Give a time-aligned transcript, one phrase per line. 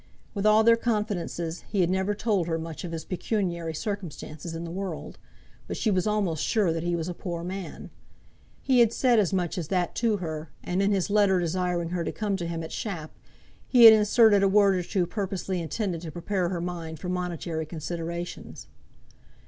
[0.33, 4.63] With all their confidences, he had never told her much of his pecuniary circumstances in
[4.63, 5.19] the world,
[5.67, 7.91] but she was almost sure that he was a poor man.
[8.63, 12.03] He had said as much as that to her, and in his letter desiring her
[12.03, 13.11] to come to him at Shap,
[13.67, 17.67] he had inserted a word or two purposely intended to prepare her mind for monetary
[17.67, 18.65] considerations.